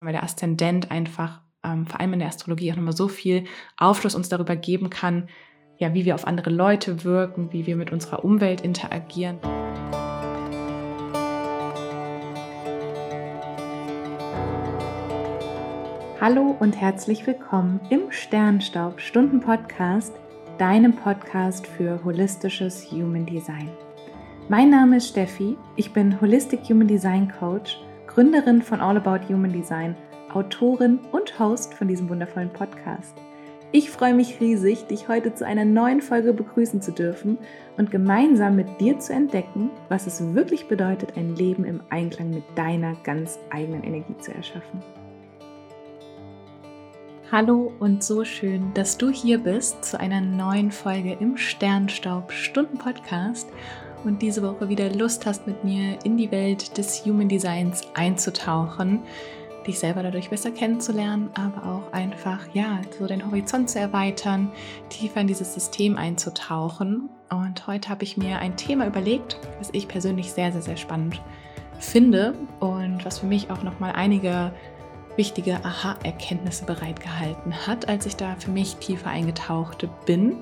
[0.00, 3.44] weil der Aszendent einfach ähm, vor allem in der Astrologie auch nochmal so viel
[3.76, 5.28] Aufschluss uns darüber geben kann,
[5.76, 9.38] ja, wie wir auf andere Leute wirken, wie wir mit unserer Umwelt interagieren.
[16.18, 20.14] Hallo und herzlich willkommen im Sternstaub Stunden Podcast,
[20.58, 23.70] deinem Podcast für holistisches Human Design.
[24.48, 27.78] Mein Name ist Steffi, ich bin Holistic Human Design Coach
[28.12, 29.94] Gründerin von All About Human Design,
[30.34, 33.14] Autorin und Host von diesem wundervollen Podcast.
[33.70, 37.38] Ich freue mich riesig, dich heute zu einer neuen Folge begrüßen zu dürfen
[37.76, 42.42] und gemeinsam mit dir zu entdecken, was es wirklich bedeutet, ein Leben im Einklang mit
[42.56, 44.82] deiner ganz eigenen Energie zu erschaffen.
[47.30, 52.76] Hallo und so schön, dass du hier bist zu einer neuen Folge im Sternstaub Stunden
[52.76, 53.48] Podcast
[54.04, 59.00] und diese Woche wieder Lust hast, mit mir in die Welt des Human Designs einzutauchen,
[59.66, 64.50] dich selber dadurch besser kennenzulernen, aber auch einfach, ja, so den Horizont zu erweitern,
[64.88, 67.10] tiefer in dieses System einzutauchen.
[67.30, 71.20] Und heute habe ich mir ein Thema überlegt, was ich persönlich sehr, sehr, sehr spannend
[71.78, 74.52] finde und was für mich auch nochmal einige
[75.16, 80.36] wichtige Aha-Erkenntnisse bereitgehalten hat, als ich da für mich tiefer eingetaucht bin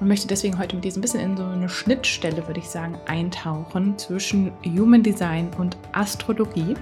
[0.00, 2.98] und möchte deswegen heute mit dir ein bisschen in so eine Schnittstelle, würde ich sagen,
[3.06, 6.74] eintauchen zwischen Human Design und Astrologie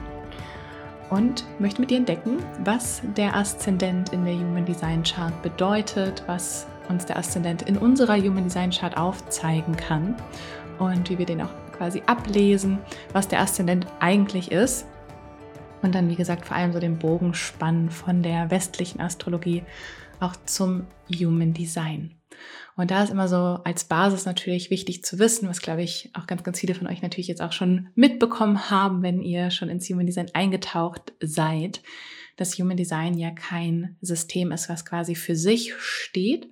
[1.11, 6.67] und möchte mit dir entdecken, was der Aszendent in der Human Design Chart bedeutet, was
[6.89, 10.17] uns der Aszendent in unserer Human Design Chart aufzeigen kann
[10.79, 12.79] und wie wir den auch quasi ablesen,
[13.13, 14.87] was der Aszendent eigentlich ist.
[15.83, 19.63] Und dann, wie gesagt, vor allem so den Bogen spannen von der westlichen Astrologie
[20.21, 22.15] auch zum Human Design.
[22.77, 26.27] Und da ist immer so als Basis natürlich wichtig zu wissen, was glaube ich auch
[26.27, 29.89] ganz, ganz viele von euch natürlich jetzt auch schon mitbekommen haben, wenn ihr schon ins
[29.89, 31.83] Human Design eingetaucht seid,
[32.37, 36.49] dass Human Design ja kein System ist, was quasi für sich steht,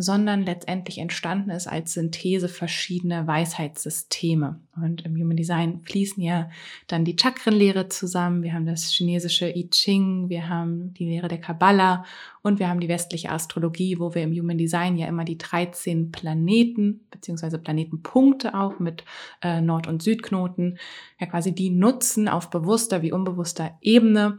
[0.00, 4.60] sondern letztendlich entstanden ist als Synthese verschiedener Weisheitssysteme.
[4.80, 6.50] Und im Human Design fließen ja
[6.86, 8.44] dann die Chakrenlehre zusammen.
[8.44, 12.04] Wir haben das chinesische I Ching, wir haben die Lehre der Kabbalah
[12.42, 16.12] und wir haben die westliche Astrologie, wo wir im Human Design ja immer die 13
[16.12, 19.04] Planeten beziehungsweise Planetenpunkte auch mit
[19.42, 20.78] äh, Nord- und Südknoten
[21.18, 24.38] ja quasi die nutzen auf bewusster wie unbewusster Ebene,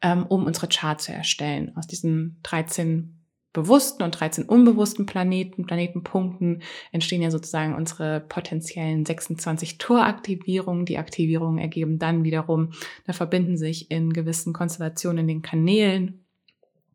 [0.00, 1.76] ähm, um unsere Chart zu erstellen.
[1.76, 3.20] Aus diesen 13
[3.54, 10.84] bewussten und 13 unbewussten Planeten, Planetenpunkten entstehen ja sozusagen unsere potenziellen 26 Toraktivierungen.
[10.84, 12.72] Die Aktivierungen ergeben dann wiederum,
[13.06, 16.20] da verbinden sich in gewissen Konstellationen in den Kanälen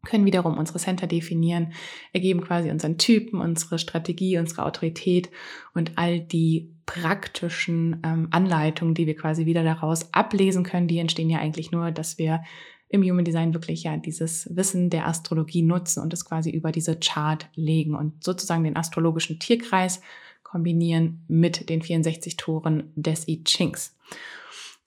[0.06, 1.74] können wiederum unsere Center definieren,
[2.14, 5.30] ergeben quasi unseren Typen, unsere Strategie, unsere Autorität
[5.74, 11.30] und all die praktischen ähm, Anleitungen, die wir quasi wieder daraus ablesen können, die entstehen
[11.30, 12.42] ja eigentlich nur, dass wir
[12.90, 17.00] im Human Design wirklich ja dieses Wissen der Astrologie nutzen und es quasi über diese
[17.00, 20.02] Chart legen und sozusagen den astrologischen Tierkreis
[20.44, 23.96] kombinieren mit den 64 Toren des I Chings.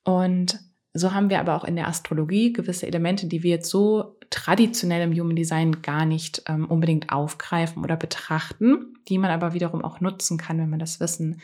[0.03, 0.59] Und
[0.95, 5.03] so haben wir aber auch in der Astrologie gewisse Elemente, die wir jetzt so traditionell
[5.03, 10.01] im Human Design gar nicht ähm, unbedingt aufgreifen oder betrachten, die man aber wiederum auch
[10.01, 11.41] nutzen kann, wenn man das Wissen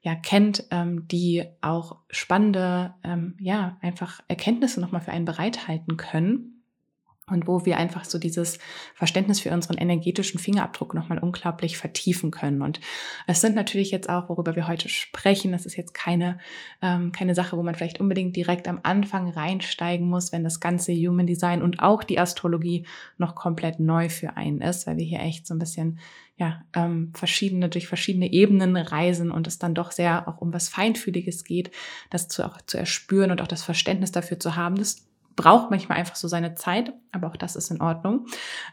[0.00, 6.57] ja kennt, ähm, die auch spannende, ähm, ja, einfach Erkenntnisse nochmal für einen bereithalten können
[7.30, 8.58] und wo wir einfach so dieses
[8.94, 12.62] Verständnis für unseren energetischen Fingerabdruck nochmal unglaublich vertiefen können.
[12.62, 12.80] Und
[13.26, 16.38] es sind natürlich jetzt auch, worüber wir heute sprechen, das ist jetzt keine,
[16.82, 20.92] ähm, keine Sache, wo man vielleicht unbedingt direkt am Anfang reinsteigen muss, wenn das ganze
[20.92, 25.20] Human Design und auch die Astrologie noch komplett neu für einen ist, weil wir hier
[25.20, 25.98] echt so ein bisschen
[26.38, 30.68] ja, ähm, verschiedene, durch verschiedene Ebenen reisen und es dann doch sehr auch um was
[30.68, 31.72] Feinfühliges geht,
[32.10, 34.76] das zu, auch zu erspüren und auch das Verständnis dafür zu haben.
[34.76, 35.07] Das
[35.38, 38.26] braucht manchmal einfach so seine Zeit, aber auch das ist in Ordnung.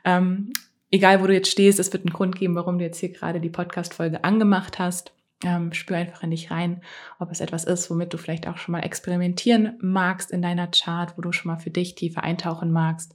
[0.03, 0.51] Ähm,
[0.89, 3.39] egal, wo du jetzt stehst, es wird einen Grund geben, warum du jetzt hier gerade
[3.39, 5.13] die Podcast-Folge angemacht hast.
[5.43, 6.81] Ähm, spür einfach in dich rein,
[7.19, 11.15] ob es etwas ist, womit du vielleicht auch schon mal experimentieren magst in deiner Chart,
[11.17, 13.13] wo du schon mal für dich tiefer eintauchen magst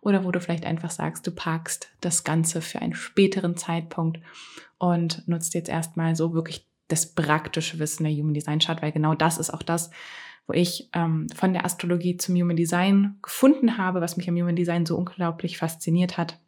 [0.00, 4.18] oder wo du vielleicht einfach sagst, du parkst das Ganze für einen späteren Zeitpunkt
[4.78, 9.14] und nutzt jetzt erstmal so wirklich das praktische Wissen der Human Design Chart, weil genau
[9.14, 9.90] das ist auch das,
[10.48, 14.56] wo ich ähm, von der Astrologie zum Human Design gefunden habe, was mich am Human
[14.56, 16.40] Design so unglaublich fasziniert hat,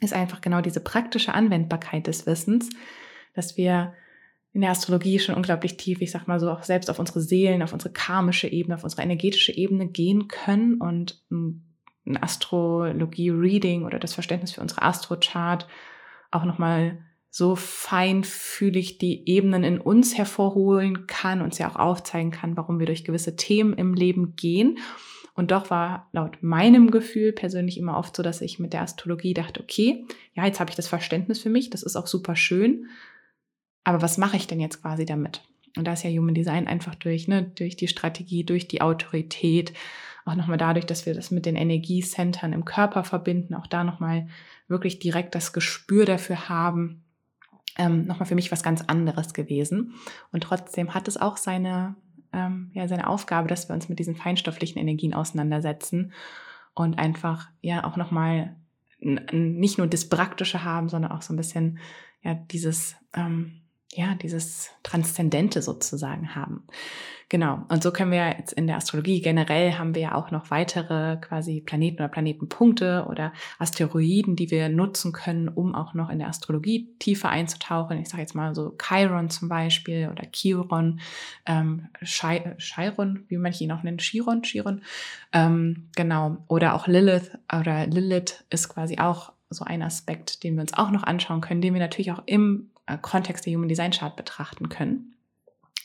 [0.00, 2.68] ist einfach genau diese praktische Anwendbarkeit des Wissens,
[3.32, 3.94] dass wir
[4.52, 7.62] in der Astrologie schon unglaublich tief, ich sag mal so, auch selbst auf unsere Seelen,
[7.62, 14.12] auf unsere karmische Ebene, auf unsere energetische Ebene gehen können und ein Astrologie-Reading oder das
[14.12, 15.66] Verständnis für unsere Astrochart
[16.30, 16.98] auch nochmal
[17.36, 22.86] so feinfühlig die Ebenen in uns hervorholen kann, uns ja auch aufzeigen kann, warum wir
[22.86, 24.78] durch gewisse Themen im Leben gehen
[25.34, 29.34] Und doch war laut meinem Gefühl persönlich immer oft so, dass ich mit der Astrologie
[29.34, 32.86] dachte, okay, ja, jetzt habe ich das Verständnis für mich, das ist auch super schön,
[33.82, 35.42] aber was mache ich denn jetzt quasi damit?
[35.76, 39.72] Und da ist ja Human Design einfach durch, ne, durch die Strategie, durch die Autorität,
[40.24, 44.28] auch nochmal dadurch, dass wir das mit den Energiecentern im Körper verbinden, auch da nochmal
[44.68, 47.03] wirklich direkt das Gespür dafür haben,
[47.76, 49.94] ähm, nochmal für mich was ganz anderes gewesen.
[50.32, 51.96] Und trotzdem hat es auch seine,
[52.32, 56.12] ähm, ja, seine Aufgabe, dass wir uns mit diesen feinstofflichen Energien auseinandersetzen
[56.74, 58.56] und einfach ja auch nochmal
[59.00, 61.78] nicht nur das Praktische haben, sondern auch so ein bisschen
[62.22, 63.60] ja dieses ähm,
[63.94, 66.64] ja, dieses Transzendente sozusagen haben.
[67.30, 67.64] Genau.
[67.68, 71.16] Und so können wir jetzt in der Astrologie generell haben wir ja auch noch weitere
[71.16, 76.28] quasi Planeten oder Planetenpunkte oder Asteroiden, die wir nutzen können, um auch noch in der
[76.28, 77.98] Astrologie tiefer einzutauchen.
[77.98, 81.00] Ich sage jetzt mal so Chiron zum Beispiel oder Chiron,
[81.46, 84.82] ähm, Chiron, wie manche ihn auch nennen, Chiron, Chiron,
[85.32, 86.36] ähm, genau.
[86.48, 90.90] Oder auch Lilith oder Lilith ist quasi auch so ein Aspekt, den wir uns auch
[90.90, 92.70] noch anschauen können, den wir natürlich auch im
[93.00, 95.14] Kontext der Human Design Chart betrachten können.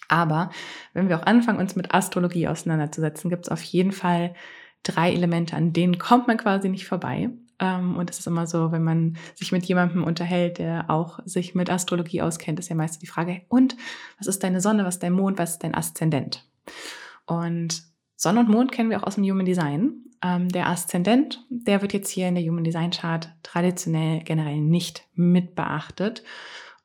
[0.07, 0.49] Aber
[0.93, 4.33] wenn wir auch anfangen, uns mit Astrologie auseinanderzusetzen, gibt es auf jeden Fall
[4.83, 7.29] drei Elemente, an denen kommt man quasi nicht vorbei.
[7.59, 11.55] Ähm, und es ist immer so, wenn man sich mit jemandem unterhält, der auch sich
[11.55, 13.75] mit Astrologie auskennt, ist ja meist die Frage, und
[14.17, 16.47] was ist deine Sonne, was ist dein Mond, was ist dein Aszendent?
[17.25, 17.83] Und
[18.15, 20.05] Sonne und Mond kennen wir auch aus dem Human Design.
[20.23, 25.05] Ähm, der Aszendent, der wird jetzt hier in der Human Design Chart traditionell generell nicht
[25.13, 26.23] mit beachtet.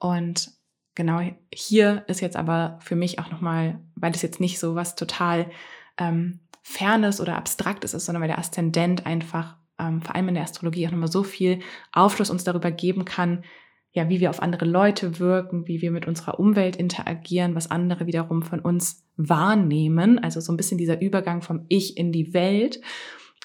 [0.04, 0.50] Und
[0.94, 4.96] genau hier ist jetzt aber für mich auch nochmal, weil das jetzt nicht so was
[4.96, 5.50] total
[5.96, 10.44] ähm, Fernes oder Abstraktes ist, sondern weil der Aszendent einfach ähm, vor allem in der
[10.44, 11.60] Astrologie auch nochmal so viel
[11.90, 13.44] Aufschluss uns darüber geben kann,
[13.92, 18.06] ja, wie wir auf andere Leute wirken, wie wir mit unserer Umwelt interagieren, was andere
[18.06, 20.18] wiederum von uns wahrnehmen.
[20.18, 22.78] Also so ein bisschen dieser Übergang vom Ich in die Welt.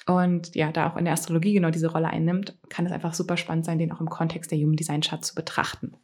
[0.06, 3.38] Und ja, da auch in der Astrologie genau diese Rolle einnimmt, kann es einfach super
[3.38, 5.94] spannend sein, den auch im Kontext der Human Design Chart zu betrachten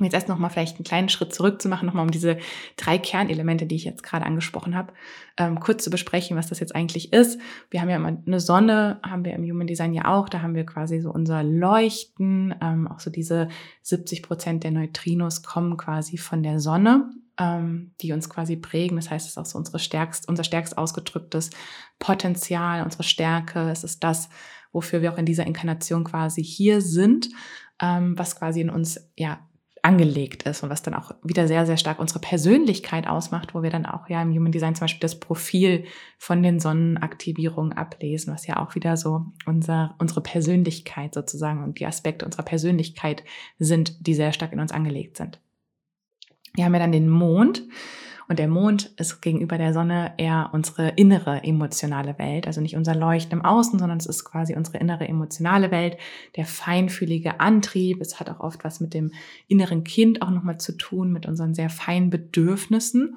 [0.00, 2.38] um jetzt erst nochmal vielleicht einen kleinen Schritt zurück zu machen, nochmal um diese
[2.76, 4.92] drei Kernelemente, die ich jetzt gerade angesprochen habe,
[5.36, 7.40] ähm, kurz zu besprechen, was das jetzt eigentlich ist.
[7.70, 10.54] Wir haben ja immer eine Sonne, haben wir im Human Design ja auch, da haben
[10.54, 13.48] wir quasi so unser Leuchten, ähm, auch so diese
[13.82, 18.96] 70 Prozent der Neutrinos kommen quasi von der Sonne, ähm, die uns quasi prägen.
[18.96, 21.50] Das heißt, es ist auch so unsere stärkst, unser stärkst ausgedrücktes
[21.98, 23.70] Potenzial, unsere Stärke.
[23.70, 24.28] Es ist das,
[24.72, 27.28] wofür wir auch in dieser Inkarnation quasi hier sind,
[27.80, 29.40] ähm, was quasi in uns ja
[29.82, 33.70] angelegt ist und was dann auch wieder sehr, sehr stark unsere Persönlichkeit ausmacht, wo wir
[33.70, 35.84] dann auch ja im Human Design zum Beispiel das Profil
[36.18, 41.86] von den Sonnenaktivierungen ablesen, was ja auch wieder so unser, unsere Persönlichkeit sozusagen und die
[41.86, 43.24] Aspekte unserer Persönlichkeit
[43.58, 45.40] sind, die sehr stark in uns angelegt sind.
[46.54, 47.62] Wir haben ja dann den Mond
[48.30, 52.94] und der Mond ist gegenüber der Sonne eher unsere innere emotionale Welt, also nicht unser
[52.94, 55.96] Leuchten im Außen, sondern es ist quasi unsere innere emotionale Welt,
[56.36, 58.00] der feinfühlige Antrieb.
[58.00, 59.10] Es hat auch oft was mit dem
[59.48, 63.16] inneren Kind auch nochmal zu tun, mit unseren sehr feinen Bedürfnissen.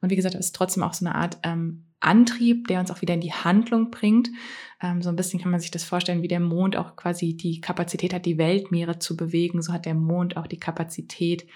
[0.00, 3.02] Und wie gesagt, es ist trotzdem auch so eine Art ähm, Antrieb, der uns auch
[3.02, 4.30] wieder in die Handlung bringt.
[4.80, 7.60] Ähm, so ein bisschen kann man sich das vorstellen, wie der Mond auch quasi die
[7.60, 9.60] Kapazität hat, die Weltmeere zu bewegen.
[9.60, 11.46] So hat der Mond auch die Kapazität,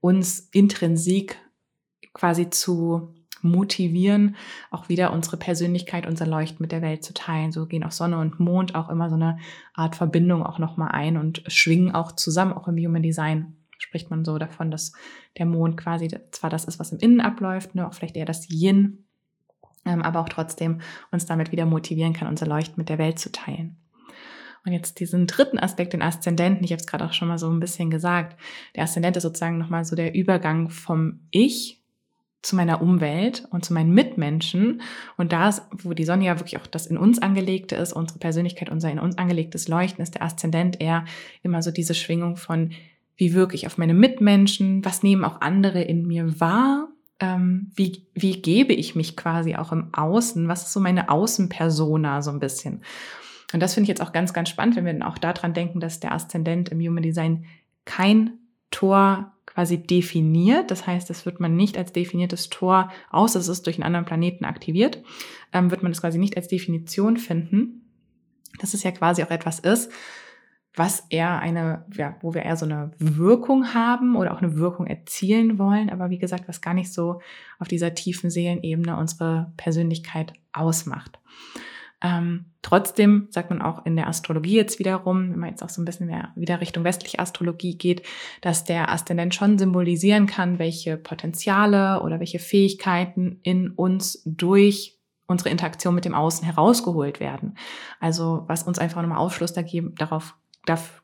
[0.00, 1.38] uns intrinsik
[2.18, 4.36] quasi zu motivieren,
[4.70, 7.52] auch wieder unsere Persönlichkeit, unser Leuchten mit der Welt zu teilen.
[7.52, 9.38] So gehen auch Sonne und Mond auch immer so eine
[9.74, 12.52] Art Verbindung auch nochmal ein und schwingen auch zusammen.
[12.52, 14.92] Auch im Human Design spricht man so davon, dass
[15.38, 18.50] der Mond quasi zwar das ist, was im Innen abläuft, ne, auch vielleicht eher das
[18.50, 19.04] Yin,
[19.84, 20.80] ähm, aber auch trotzdem
[21.12, 23.76] uns damit wieder motivieren kann, unser Leuchten mit der Welt zu teilen.
[24.64, 27.48] Und jetzt diesen dritten Aspekt, den Aszendenten, ich habe es gerade auch schon mal so
[27.48, 28.38] ein bisschen gesagt,
[28.74, 31.78] der Aszendent ist sozusagen nochmal so der Übergang vom Ich
[32.42, 34.82] zu meiner Umwelt und zu meinen Mitmenschen.
[35.16, 38.18] Und da ist, wo die Sonne ja wirklich auch das in uns angelegte ist, unsere
[38.18, 41.04] Persönlichkeit, unser in uns angelegtes Leuchten, ist der Aszendent eher
[41.42, 42.70] immer so diese Schwingung von,
[43.16, 46.88] wie wirke ich auf meine Mitmenschen, was nehmen auch andere in mir wahr,
[47.20, 52.22] ähm, wie, wie gebe ich mich quasi auch im Außen, was ist so meine Außenpersona
[52.22, 52.82] so ein bisschen.
[53.52, 55.80] Und das finde ich jetzt auch ganz, ganz spannend, wenn wir dann auch daran denken,
[55.80, 57.46] dass der Aszendent im Human Design
[57.84, 58.38] kein
[58.70, 60.70] Tor quasi definiert.
[60.70, 64.06] Das heißt, das wird man nicht als definiertes Tor, außer es ist durch einen anderen
[64.06, 65.02] Planeten aktiviert,
[65.52, 67.82] ähm, wird man das quasi nicht als Definition finden.
[68.60, 69.90] Dass es ja quasi auch etwas ist,
[70.74, 74.86] was eher eine, ja, wo wir eher so eine Wirkung haben oder auch eine Wirkung
[74.86, 77.20] erzielen wollen, aber wie gesagt, was gar nicht so
[77.58, 81.18] auf dieser tiefen Seelenebene unsere Persönlichkeit ausmacht.
[82.00, 85.82] Ähm, trotzdem sagt man auch in der Astrologie jetzt wiederum, wenn man jetzt auch so
[85.82, 88.02] ein bisschen mehr wieder Richtung westliche Astrologie geht,
[88.40, 95.50] dass der Aszendent schon symbolisieren kann, welche Potenziale oder welche Fähigkeiten in uns durch unsere
[95.50, 97.56] Interaktion mit dem Außen herausgeholt werden.
[98.00, 100.34] Also was uns einfach nochmal Aufschluss darauf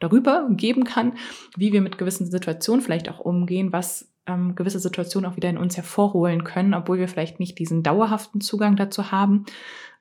[0.00, 1.14] darüber geben kann,
[1.56, 5.58] wie wir mit gewissen Situationen vielleicht auch umgehen, was ähm, gewisse Situationen auch wieder in
[5.58, 9.44] uns hervorholen können, obwohl wir vielleicht nicht diesen dauerhaften Zugang dazu haben.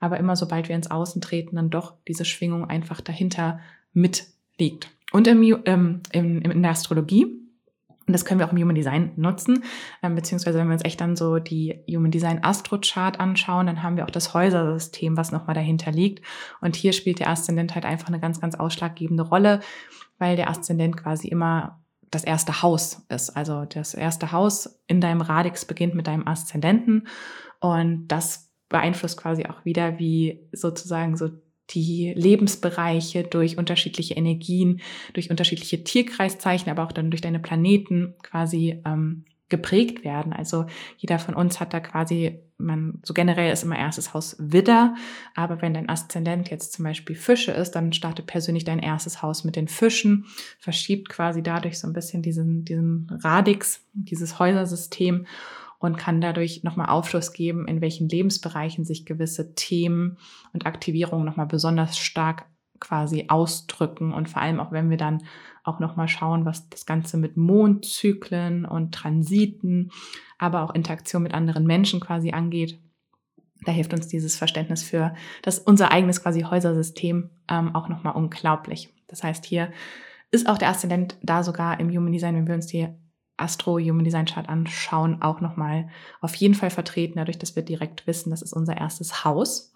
[0.04, 3.62] Aber immer sobald wir ins Außen treten, dann doch diese Schwingung einfach dahinter
[3.94, 4.90] mitliegt.
[5.14, 7.40] Und im, ähm, in, in der Astrologie
[8.06, 9.64] und das können wir auch im Human Design nutzen,
[10.02, 13.82] ähm, beziehungsweise wenn wir uns echt dann so die Human Design Astro Chart anschauen, dann
[13.82, 16.22] haben wir auch das Häusersystem, was nochmal dahinter liegt.
[16.60, 19.62] Und hier spielt der Aszendent halt einfach eine ganz, ganz ausschlaggebende Rolle,
[20.18, 21.80] weil der Aszendent quasi immer
[22.12, 23.30] das erste Haus ist.
[23.38, 27.08] Also das erste Haus in deinem Radix beginnt mit deinem Aszendenten
[27.62, 31.30] und das beeinflusst quasi auch wieder, wie sozusagen so
[31.70, 34.82] die Lebensbereiche durch unterschiedliche Energien,
[35.14, 40.34] durch unterschiedliche Tierkreiszeichen, aber auch dann durch deine Planeten quasi ähm, geprägt werden.
[40.34, 40.66] Also
[40.98, 44.96] jeder von uns hat da quasi, man, so generell ist immer erstes Haus Widder,
[45.36, 49.44] aber wenn dein Aszendent jetzt zum Beispiel Fische ist, dann startet persönlich dein erstes Haus
[49.44, 50.26] mit den Fischen,
[50.60, 55.28] verschiebt quasi dadurch so ein bisschen diesen, diesen Radix, dieses Häusersystem
[55.84, 60.18] und kann dadurch nochmal Aufschluss geben, in welchen Lebensbereichen sich gewisse Themen
[60.54, 62.46] und Aktivierungen nochmal besonders stark
[62.80, 65.24] quasi ausdrücken und vor allem auch wenn wir dann
[65.64, 69.92] auch nochmal schauen, was das Ganze mit Mondzyklen und Transiten,
[70.38, 72.80] aber auch Interaktion mit anderen Menschen quasi angeht.
[73.66, 78.90] Da hilft uns dieses Verständnis für das unser eigenes quasi Häusersystem ähm, auch nochmal unglaublich.
[79.08, 79.72] Das heißt, hier
[80.32, 82.88] ist auch der Aszendent da sogar im Human Design, wenn wir uns die
[83.44, 85.90] Astro Human Design Chart anschauen, auch nochmal
[86.22, 89.74] auf jeden Fall vertreten, dadurch, dass wir direkt wissen, das ist unser erstes Haus.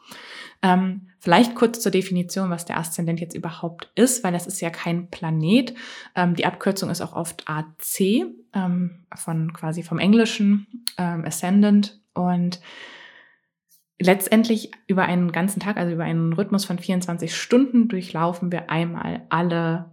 [0.64, 4.70] Ähm, vielleicht kurz zur Definition, was der Aszendent jetzt überhaupt ist, weil das ist ja
[4.70, 5.76] kein Planet.
[6.16, 12.60] Ähm, die Abkürzung ist auch oft AC, ähm, von quasi vom Englischen, ähm, Ascendant und
[14.00, 19.24] letztendlich über einen ganzen Tag, also über einen Rhythmus von 24 Stunden, durchlaufen wir einmal
[19.30, 19.92] alle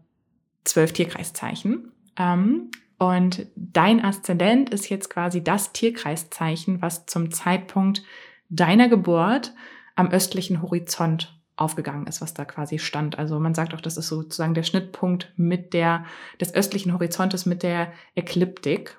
[0.65, 1.93] zwölf Tierkreiszeichen.
[2.17, 2.71] Ähm,
[3.05, 8.03] und dein Aszendent ist jetzt quasi das Tierkreiszeichen, was zum Zeitpunkt
[8.49, 9.53] deiner Geburt
[9.95, 13.19] am östlichen Horizont aufgegangen ist, was da quasi stand.
[13.19, 16.07] Also man sagt auch, das ist sozusagen der Schnittpunkt mit der,
[16.41, 18.97] des östlichen Horizontes mit der Ekliptik.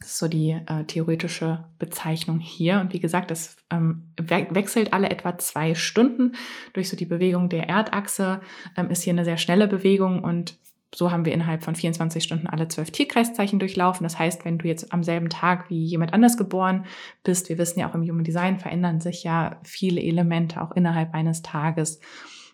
[0.00, 2.78] Das ist so die äh, theoretische Bezeichnung hier.
[2.80, 6.32] Und wie gesagt, das ähm, we wechselt alle etwa zwei Stunden
[6.74, 8.42] durch so die Bewegung der Erdachse.
[8.76, 10.58] Ähm, ist hier eine sehr schnelle Bewegung und
[10.94, 14.04] so haben wir innerhalb von 24 Stunden alle zwölf Tierkreiszeichen durchlaufen.
[14.04, 16.86] Das heißt, wenn du jetzt am selben Tag wie jemand anders geboren
[17.24, 21.14] bist, wir wissen ja auch im Human Design verändern sich ja viele Elemente auch innerhalb
[21.14, 22.00] eines Tages.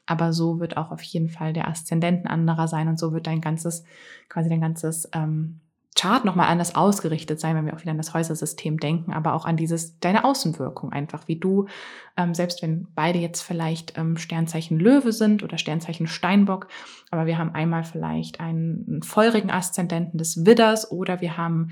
[0.06, 3.40] Aber so wird auch auf jeden Fall der Aszendenten anderer sein und so wird dein
[3.40, 3.84] ganzes,
[4.28, 5.60] quasi dein ganzes ähm,
[5.96, 9.46] Chart nochmal anders ausgerichtet sein, wenn wir auch wieder an das Häusersystem denken, aber auch
[9.46, 11.66] an dieses, deine Außenwirkung einfach, wie du,
[12.16, 16.66] ähm, selbst wenn beide jetzt vielleicht ähm, Sternzeichen Löwe sind oder Sternzeichen Steinbock,
[17.10, 21.70] aber wir haben einmal vielleicht einen feurigen Aszendenten des Widders oder wir haben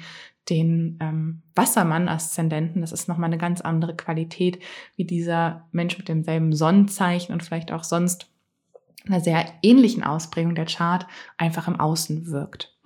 [0.48, 4.60] den ähm, Wassermann-Aszendenten, das ist nochmal eine ganz andere Qualität,
[4.96, 8.28] wie dieser Mensch mit demselben Sonnenzeichen und vielleicht auch sonst
[9.06, 12.76] einer sehr ähnlichen Ausprägung der Chart einfach im Außen wirkt.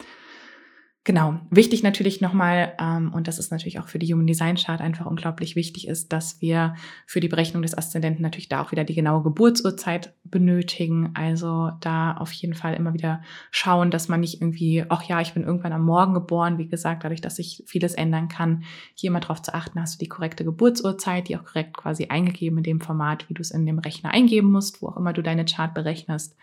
[1.06, 4.80] Genau, wichtig natürlich nochmal, ähm, und das ist natürlich auch für die Human Design Chart
[4.80, 6.74] einfach unglaublich wichtig ist, dass wir
[7.06, 11.12] für die Berechnung des Aszendenten natürlich da auch wieder die genaue Geburtsurzeit benötigen.
[11.14, 13.22] Also da auf jeden Fall immer wieder
[13.52, 17.04] schauen, dass man nicht irgendwie, ach ja, ich bin irgendwann am Morgen geboren, wie gesagt,
[17.04, 18.64] dadurch, dass sich vieles ändern kann,
[18.96, 22.58] hier immer darauf zu achten, hast du die korrekte Geburtsurzeit, die auch korrekt quasi eingegeben
[22.58, 25.22] in dem Format, wie du es in dem Rechner eingeben musst, wo auch immer du
[25.22, 26.34] deine Chart berechnest.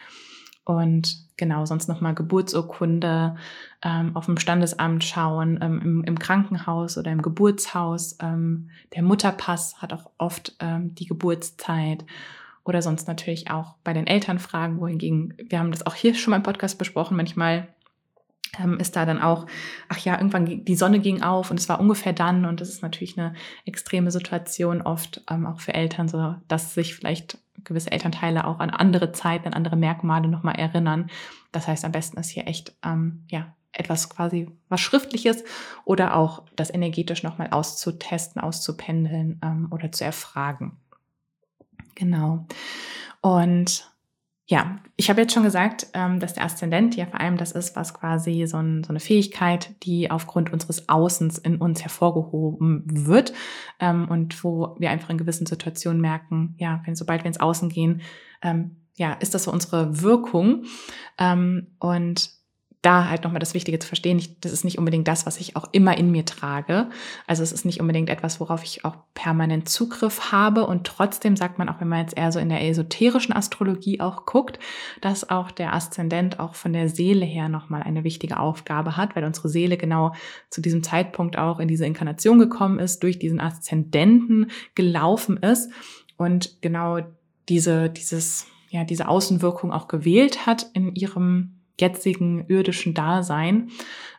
[0.65, 3.35] Und genau, sonst nochmal Geburtsurkunde
[3.81, 8.17] ähm, auf dem Standesamt schauen, ähm, im, im, Krankenhaus oder im Geburtshaus.
[8.21, 12.05] Ähm, der Mutterpass hat auch oft ähm, die Geburtszeit.
[12.65, 16.31] Oder sonst natürlich auch bei den Eltern fragen, wohingegen, wir haben das auch hier schon
[16.31, 17.67] mal im Podcast besprochen, manchmal
[18.57, 19.47] ähm, ist da dann auch,
[19.89, 22.81] ach ja, irgendwann die Sonne ging auf und es war ungefähr dann und das ist
[22.81, 23.33] natürlich eine
[23.65, 28.69] extreme Situation oft ähm, auch für Eltern, so dass sich vielleicht gewisse Elternteile auch an
[28.69, 31.09] andere Zeiten, an andere Merkmale nochmal erinnern.
[31.51, 35.43] Das heißt, am besten ist hier echt, ähm, ja, etwas quasi was Schriftliches
[35.83, 40.77] oder auch das energetisch nochmal auszutesten, auszupendeln ähm, oder zu erfragen.
[41.95, 42.45] Genau.
[43.21, 43.92] Und
[44.53, 47.75] ja, ich habe jetzt schon gesagt, ähm, dass der Aszendent ja vor allem das ist,
[47.75, 53.33] was quasi so, ein, so, eine Fähigkeit, die aufgrund unseres Außens in uns hervorgehoben wird
[53.79, 57.69] ähm, und wo wir einfach in gewissen Situationen merken, ja, wenn sobald wir ins Außen
[57.69, 58.01] gehen,
[58.43, 60.65] ähm, ja, ist das so unsere Wirkung.
[61.79, 62.29] Und
[62.83, 65.69] da halt nochmal das Wichtige zu verstehen, das ist nicht unbedingt das, was ich auch
[65.71, 66.89] immer in mir trage.
[67.25, 70.67] Also es ist nicht unbedingt etwas, worauf ich auch permanent Zugriff habe.
[70.67, 74.25] Und trotzdem sagt man auch, wenn man jetzt eher so in der esoterischen Astrologie auch
[74.25, 74.59] guckt,
[74.99, 79.23] dass auch der Aszendent auch von der Seele her nochmal eine wichtige Aufgabe hat, weil
[79.23, 80.13] unsere Seele genau
[80.49, 85.71] zu diesem Zeitpunkt auch in diese Inkarnation gekommen ist, durch diesen Aszendenten gelaufen ist
[86.17, 86.99] und genau
[87.47, 93.69] diese, dieses, ja, diese Außenwirkung auch gewählt hat in ihrem jetzigen irdischen Dasein,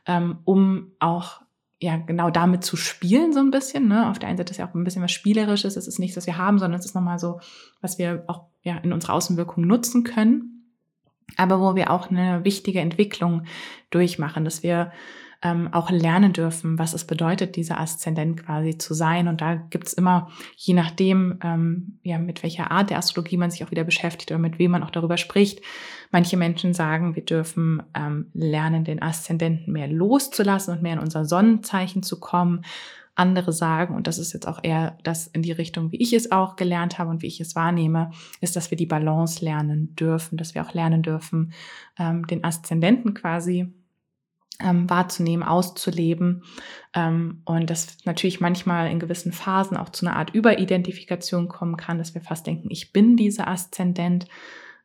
[0.06, 1.42] ähm, um auch
[1.80, 3.88] ja genau damit zu spielen so ein bisschen.
[3.88, 4.08] Ne?
[4.10, 6.26] Auf der einen Seite ist ja auch ein bisschen was Spielerisches, es ist nichts, was
[6.26, 7.40] wir haben, sondern es ist nochmal so,
[7.80, 10.72] was wir auch ja in unserer Außenwirkung nutzen können,
[11.36, 13.44] aber wo wir auch eine wichtige Entwicklung
[13.90, 14.92] durchmachen, dass wir
[15.44, 19.28] ähm, auch lernen dürfen, was es bedeutet, dieser Aszendent quasi zu sein.
[19.28, 23.50] Und da gibt es immer, je nachdem, ähm, ja, mit welcher Art der Astrologie man
[23.50, 25.60] sich auch wieder beschäftigt oder mit wem man auch darüber spricht.
[26.10, 31.26] Manche Menschen sagen, wir dürfen ähm, lernen, den Aszendenten mehr loszulassen und mehr in unser
[31.26, 32.62] Sonnenzeichen zu kommen.
[33.14, 36.32] Andere sagen, und das ist jetzt auch eher das in die Richtung, wie ich es
[36.32, 38.10] auch gelernt habe und wie ich es wahrnehme,
[38.40, 41.52] ist, dass wir die Balance lernen dürfen, dass wir auch lernen dürfen,
[41.98, 43.72] ähm, den Aszendenten quasi
[44.60, 46.44] ähm, wahrzunehmen, auszuleben.
[46.94, 51.98] Ähm, und das natürlich manchmal in gewissen Phasen auch zu einer Art Überidentifikation kommen kann,
[51.98, 54.26] dass wir fast denken, ich bin dieser Aszendent,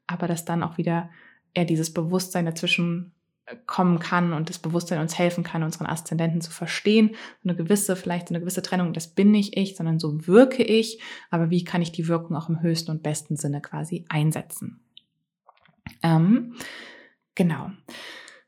[0.08, 1.10] aber dass dann auch wieder
[1.54, 3.14] eher dieses Bewusstsein dazwischen
[3.46, 7.16] äh, kommen kann und das Bewusstsein uns helfen kann, unseren Aszendenten zu verstehen.
[7.44, 11.00] Eine gewisse, vielleicht so eine gewisse Trennung, das bin nicht ich, sondern so wirke ich.
[11.30, 14.80] Aber wie kann ich die Wirkung auch im höchsten und besten Sinne quasi einsetzen?
[16.02, 16.56] Ähm,
[17.36, 17.72] genau.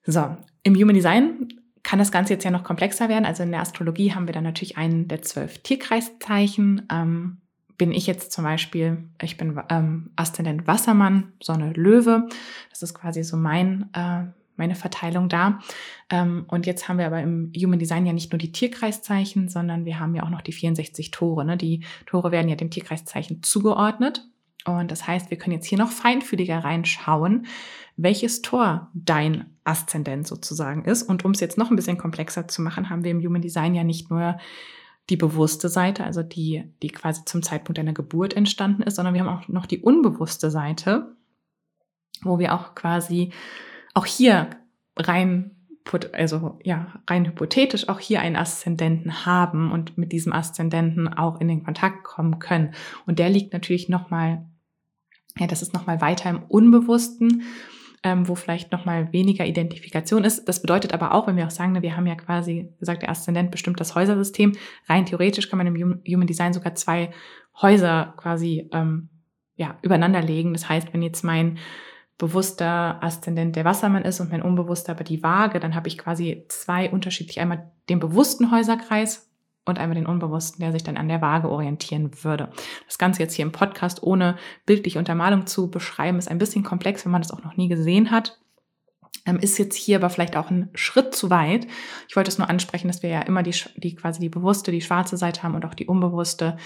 [0.05, 1.49] So, im Human Design
[1.83, 3.25] kann das Ganze jetzt ja noch komplexer werden.
[3.25, 6.87] Also in der Astrologie haben wir dann natürlich einen der zwölf Tierkreiszeichen.
[6.91, 7.37] Ähm,
[7.77, 12.27] bin ich jetzt zum Beispiel, ich bin ähm, Aszendent Wassermann, Sonne Löwe.
[12.69, 15.59] Das ist quasi so mein, äh, meine Verteilung da.
[16.11, 19.85] Ähm, und jetzt haben wir aber im Human Design ja nicht nur die Tierkreiszeichen, sondern
[19.85, 21.43] wir haben ja auch noch die 64 Tore.
[21.43, 21.57] Ne?
[21.57, 24.27] Die Tore werden ja dem Tierkreiszeichen zugeordnet.
[24.65, 27.47] Und das heißt, wir können jetzt hier noch feinfühliger reinschauen,
[27.97, 31.03] welches Tor dein Aszendent sozusagen ist.
[31.03, 33.73] Und um es jetzt noch ein bisschen komplexer zu machen, haben wir im Human Design
[33.73, 34.37] ja nicht nur
[35.09, 39.21] die bewusste Seite, also die, die quasi zum Zeitpunkt deiner Geburt entstanden ist, sondern wir
[39.21, 41.15] haben auch noch die unbewusste Seite,
[42.21, 43.31] wo wir auch quasi
[43.93, 44.49] auch hier
[44.95, 45.57] rein
[46.13, 51.47] also ja, rein hypothetisch auch hier einen Aszendenten haben und mit diesem Aszendenten auch in
[51.47, 52.73] den Kontakt kommen können.
[53.05, 54.45] Und der liegt natürlich nochmal,
[55.37, 57.43] ja, das ist nochmal weiter im Unbewussten
[58.03, 60.45] ähm, wo vielleicht nochmal weniger Identifikation ist.
[60.45, 63.09] Das bedeutet aber auch, wenn wir auch sagen, ne, wir haben ja quasi gesagt, der
[63.09, 64.53] Aszendent bestimmt das Häusersystem.
[64.89, 67.11] Rein theoretisch kann man im Human Design sogar zwei
[67.61, 69.09] Häuser quasi ähm,
[69.55, 70.53] ja, übereinander legen.
[70.53, 71.59] Das heißt, wenn jetzt mein
[72.17, 76.45] bewusster Aszendent der Wassermann ist und mein unbewusster aber die Waage, dann habe ich quasi
[76.49, 79.30] zwei unterschiedlich einmal den bewussten Häuserkreis
[79.65, 82.49] und einmal den Unbewussten, der sich dann an der Waage orientieren würde.
[82.87, 87.05] Das Ganze jetzt hier im Podcast ohne bildliche Untermalung zu beschreiben, ist ein bisschen komplex,
[87.05, 88.39] wenn man das auch noch nie gesehen hat.
[89.25, 91.67] Ähm, ist jetzt hier aber vielleicht auch ein Schritt zu weit.
[92.07, 94.81] Ich wollte es nur ansprechen, dass wir ja immer die, die quasi die bewusste, die
[94.81, 96.57] schwarze Seite haben und auch die unbewusste,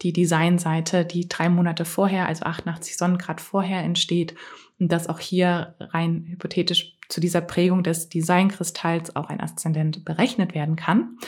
[0.00, 4.34] die Designseite, die drei Monate vorher, also 88 Sonnengrad vorher entsteht
[4.78, 10.54] und dass auch hier rein hypothetisch zu dieser Prägung des Designkristalls auch ein Aszendent berechnet
[10.54, 11.18] werden kann.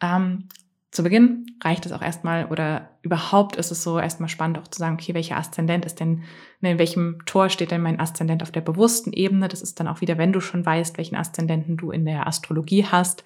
[0.00, 0.48] Ähm,
[0.96, 4.78] zu Beginn reicht es auch erstmal oder überhaupt ist es so erstmal spannend auch zu
[4.78, 6.22] sagen, okay, welcher Aszendent ist denn,
[6.62, 9.48] ne, in welchem Tor steht denn mein Aszendent auf der bewussten Ebene?
[9.48, 12.86] Das ist dann auch wieder, wenn du schon weißt, welchen Aszendenten du in der Astrologie
[12.86, 13.24] hast,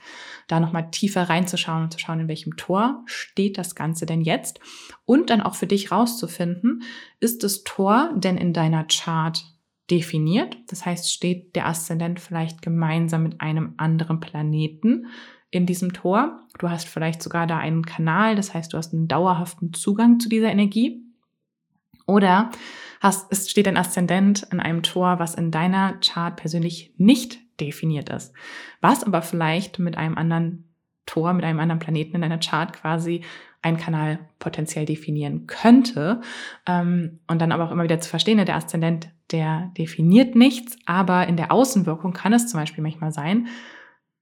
[0.49, 4.59] da nochmal tiefer reinzuschauen und zu schauen, in welchem Tor steht das Ganze denn jetzt?
[5.05, 6.83] Und dann auch für dich rauszufinden,
[7.21, 9.45] ist das Tor denn in deiner Chart
[9.91, 10.57] definiert?
[10.69, 15.07] Das heißt, steht der Aszendent vielleicht gemeinsam mit einem anderen Planeten?
[15.51, 16.41] In diesem Tor.
[16.59, 20.29] Du hast vielleicht sogar da einen Kanal, das heißt, du hast einen dauerhaften Zugang zu
[20.29, 21.03] dieser Energie.
[22.07, 22.51] Oder
[23.01, 28.09] hast, es steht ein Aszendent in einem Tor, was in deiner Chart persönlich nicht definiert
[28.09, 28.33] ist.
[28.81, 30.71] Was aber vielleicht mit einem anderen
[31.07, 33.23] Tor, mit einem anderen Planeten in deiner Chart quasi
[33.63, 36.21] einen Kanal potenziell definieren könnte.
[36.67, 41.27] Ähm, und dann aber auch immer wieder zu verstehen, der Aszendent, der definiert nichts, aber
[41.27, 43.49] in der Außenwirkung kann es zum Beispiel manchmal sein,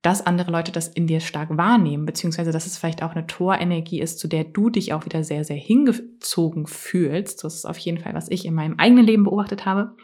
[0.03, 4.01] dass andere Leute das in dir stark wahrnehmen, beziehungsweise dass es vielleicht auch eine Torenergie
[4.01, 7.43] ist, zu der du dich auch wieder sehr, sehr hingezogen fühlst.
[7.43, 9.97] Das ist auf jeden Fall, was ich in meinem eigenen Leben beobachtet habe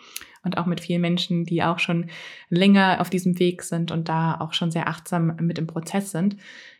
[0.42, 2.11] und auch mit vielen Menschen, die auch schon
[2.48, 6.37] länger auf diesem Weg sind und da auch schon sehr achtsam mit im Prozess sind,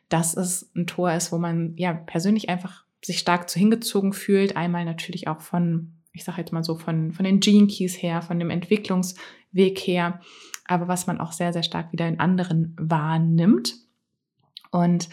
[0.09, 4.57] dass es ein Tor ist, wo man ja persönlich einfach sich stark zu hingezogen fühlt.
[4.57, 8.22] Einmal natürlich auch von ich sage jetzt mal so, von, von den Gene Keys her,
[8.22, 10.20] von dem Entwicklungsweg her,
[10.64, 13.74] aber was man auch sehr, sehr stark wieder in anderen wahrnimmt.
[14.70, 15.09] Und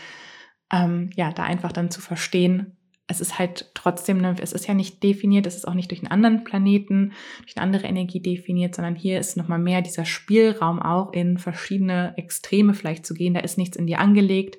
[0.71, 4.73] ähm, ja, da einfach dann zu verstehen, es ist halt trotzdem, ne, es ist ja
[4.73, 7.11] nicht definiert, es ist auch nicht durch einen anderen Planeten,
[7.41, 12.13] durch eine andere Energie definiert, sondern hier ist nochmal mehr dieser Spielraum auch in verschiedene
[12.15, 13.33] Extreme vielleicht zu gehen.
[13.33, 14.57] Da ist nichts in dir angelegt,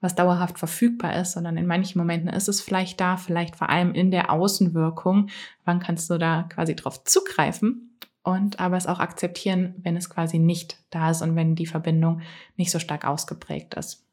[0.00, 3.94] was dauerhaft verfügbar ist, sondern in manchen Momenten ist es vielleicht da, vielleicht vor allem
[3.94, 5.28] in der Außenwirkung.
[5.64, 7.96] Wann kannst du da quasi drauf zugreifen?
[8.22, 12.20] Und aber es auch akzeptieren, wenn es quasi nicht da ist und wenn die Verbindung
[12.56, 14.04] nicht so stark ausgeprägt ist.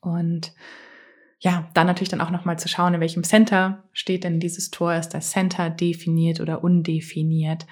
[0.00, 0.52] Und
[1.40, 4.94] ja, dann natürlich dann auch nochmal zu schauen, in welchem Center steht denn dieses Tor,
[4.94, 7.66] ist das Center definiert oder undefiniert.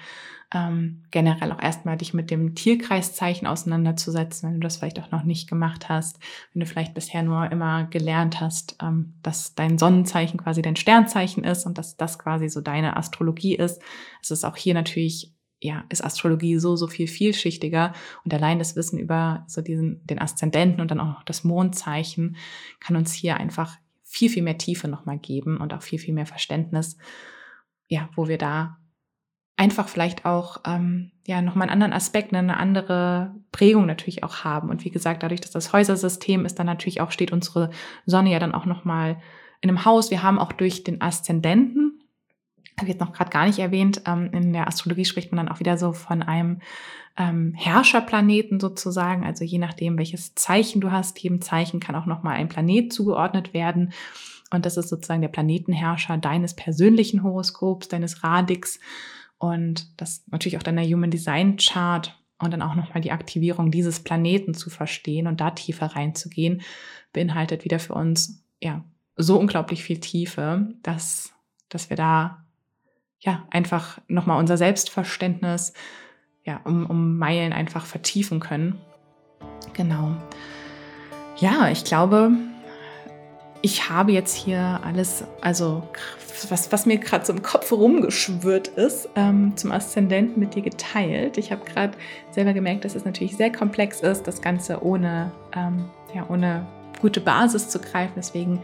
[0.53, 5.23] Ähm, generell auch erstmal dich mit dem Tierkreiszeichen auseinanderzusetzen, wenn du das vielleicht auch noch
[5.23, 6.19] nicht gemacht hast,
[6.53, 11.43] wenn du vielleicht bisher nur immer gelernt hast, ähm, dass dein Sonnenzeichen quasi dein Sternzeichen
[11.43, 13.81] ist und dass das quasi so deine Astrologie ist.
[14.21, 18.75] Es ist auch hier natürlich ja, ist Astrologie so, so viel vielschichtiger und allein das
[18.75, 22.37] Wissen über so diesen, den Aszendenten und dann auch noch das Mondzeichen
[22.79, 26.25] kann uns hier einfach viel, viel mehr Tiefe nochmal geben und auch viel, viel mehr
[26.25, 26.97] Verständnis,
[27.87, 28.77] ja, wo wir da
[29.57, 34.69] einfach vielleicht auch, ähm, ja, nochmal einen anderen Aspekt, eine andere Prägung natürlich auch haben.
[34.69, 37.71] Und wie gesagt, dadurch, dass das Häusersystem ist, dann natürlich auch steht unsere
[38.05, 39.17] Sonne ja dann auch nochmal
[39.61, 40.11] in einem Haus.
[40.11, 41.99] Wir haben auch durch den Aszendenten,
[42.77, 45.53] habe ich jetzt noch gerade gar nicht erwähnt, ähm, in der Astrologie spricht man dann
[45.53, 46.61] auch wieder so von einem
[47.17, 49.25] ähm, Herrscherplaneten sozusagen.
[49.25, 53.55] Also je nachdem, welches Zeichen du hast, jedem Zeichen kann auch nochmal ein Planet zugeordnet
[53.55, 53.91] werden.
[54.51, 58.79] Und das ist sozusagen der Planetenherrscher deines persönlichen Horoskops, deines Radix
[59.37, 64.01] und das natürlich auch deiner Human Design Chart und dann auch nochmal die Aktivierung dieses
[64.01, 66.61] Planeten zu verstehen und da tiefer reinzugehen,
[67.13, 68.83] beinhaltet wieder für uns ja
[69.15, 71.33] so unglaublich viel Tiefe, dass,
[71.69, 72.45] dass wir da
[73.19, 75.73] ja, einfach nochmal unser Selbstverständnis
[76.43, 78.79] ja, um, um Meilen einfach vertiefen können.
[79.73, 80.15] Genau.
[81.37, 82.31] Ja, ich glaube,
[83.61, 85.83] ich habe jetzt hier alles, also
[86.49, 91.37] was, was mir gerade so im Kopf rumgeschwirrt ist, ähm, zum Aszendenten mit dir geteilt.
[91.37, 91.97] Ich habe gerade
[92.31, 96.67] selber gemerkt, dass es natürlich sehr komplex ist, das Ganze ohne, ähm, ja, ohne
[97.01, 98.13] gute Basis zu greifen.
[98.15, 98.63] Deswegen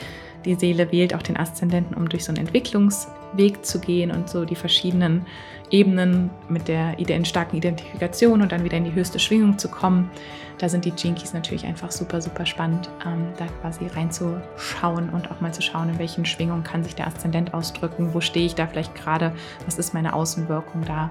[0.45, 4.45] die Seele wählt auch den Aszendenten, um durch so einen Entwicklungsweg zu gehen und so
[4.45, 5.27] die verschiedenen
[5.71, 10.11] Ebenen mit der starken Identifikation und dann wieder in die höchste Schwingung zu kommen.
[10.59, 15.41] Da sind die Jinkies natürlich einfach super, super spannend, ähm, da quasi reinzuschauen und auch
[15.41, 18.67] mal zu schauen, in welchen Schwingungen kann sich der Aszendent ausdrücken, wo stehe ich da
[18.67, 19.33] vielleicht gerade,
[19.67, 21.11] was ist meine Außenwirkung da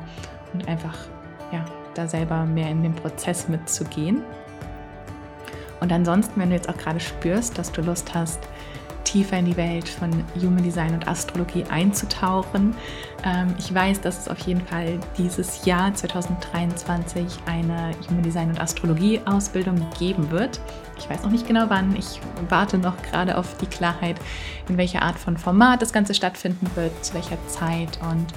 [0.53, 0.97] und einfach
[1.53, 4.21] ja, da selber mehr in den Prozess mitzugehen.
[5.79, 8.39] Und ansonsten, wenn du jetzt auch gerade spürst, dass du Lust hast,
[9.07, 12.75] tiefer in die Welt von Human Design und Astrologie einzutauchen.
[13.23, 18.59] Ähm, ich weiß, dass es auf jeden Fall dieses Jahr 2023 eine Human Design und
[18.59, 20.59] Astrologie Ausbildung geben wird.
[20.97, 21.95] Ich weiß noch nicht genau wann.
[21.95, 24.17] Ich warte noch gerade auf die Klarheit,
[24.67, 28.27] in welcher Art von Format das Ganze stattfinden wird, zu welcher Zeit und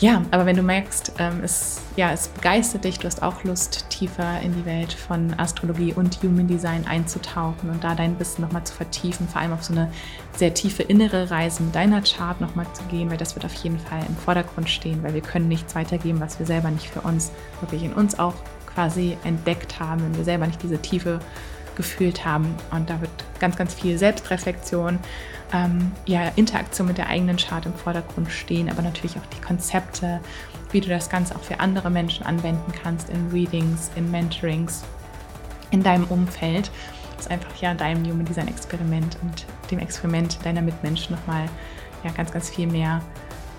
[0.00, 3.84] ja, aber wenn du merkst, ähm, es, ja, es begeistert dich, du hast auch Lust,
[3.90, 8.64] tiefer in die Welt von Astrologie und Human Design einzutauchen und da dein Wissen nochmal
[8.64, 9.92] zu vertiefen, vor allem auf so eine
[10.34, 13.78] sehr tiefe innere Reise mit deiner Chart nochmal zu gehen, weil das wird auf jeden
[13.78, 17.30] Fall im Vordergrund stehen, weil wir können nichts weitergeben, was wir selber nicht für uns,
[17.60, 18.34] wirklich in uns auch
[18.74, 21.20] quasi entdeckt haben, wenn wir selber nicht diese Tiefe
[21.80, 22.54] gefühlt haben.
[22.70, 24.98] Und da wird ganz, ganz viel Selbstreflexion
[25.54, 30.20] ähm, ja, Interaktion mit der eigenen Chart im Vordergrund stehen, aber natürlich auch die Konzepte,
[30.72, 34.82] wie du das Ganze auch für andere Menschen anwenden kannst in Readings, in Mentorings,
[35.70, 36.70] in deinem Umfeld.
[37.16, 41.46] Das ist einfach ja deinem Human Design Experiment und dem Experiment deiner Mitmenschen nochmal
[42.04, 43.00] ja, ganz, ganz viel mehr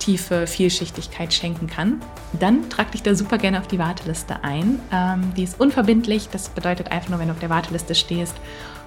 [0.02, 2.02] tiefe Vielschichtigkeit schenken kann,
[2.40, 4.80] dann trag dich da super gerne auf die Warteliste ein.
[4.92, 8.36] Ähm, die ist unverbindlich, das bedeutet einfach nur, wenn du auf der Warteliste stehst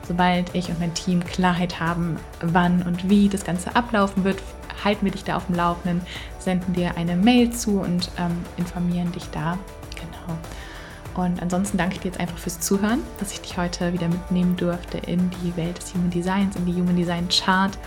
[0.07, 4.43] Sobald ich und mein Team Klarheit haben, wann und wie das Ganze ablaufen wird,
[4.85, 6.03] halten wir dich da auf dem Laufenden,
[6.39, 9.59] senden dir eine Mail zu und ähm, informieren dich da.
[9.95, 11.25] Genau.
[11.25, 14.57] Und ansonsten danke ich dir jetzt einfach fürs Zuhören, dass ich dich heute wieder mitnehmen
[14.57, 17.79] durfte in die Welt des Human Designs, in die Human Design Chart,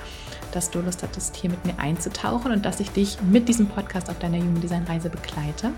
[0.52, 4.10] dass du Lust hattest, hier mit mir einzutauchen und dass ich dich mit diesem Podcast
[4.10, 5.72] auf deiner Human Design Reise begleite.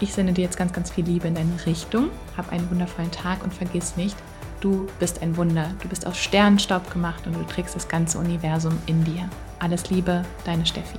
[0.00, 2.10] Ich sende dir jetzt ganz, ganz viel Liebe in deine Richtung.
[2.36, 4.16] Hab einen wundervollen Tag und vergiss nicht,
[4.60, 5.70] du bist ein Wunder.
[5.82, 9.28] Du bist aus Sternenstaub gemacht und du trägst das ganze Universum in dir.
[9.58, 10.98] Alles Liebe, deine Steffi.